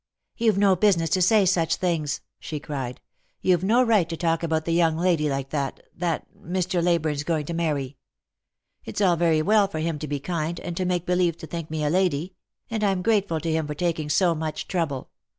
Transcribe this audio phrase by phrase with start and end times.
[0.35, 3.01] "You've no business to say such things," she cried;"
[3.43, 6.83] you've no right to talk about the young lady that— that— Mr.
[6.83, 7.97] Ley burne's going to marry.
[8.83, 11.69] It's all very well for him to be kind, and to make believe to think
[11.69, 12.33] me a lady;
[12.67, 15.11] and I'm grateful to him for taking so much trouble.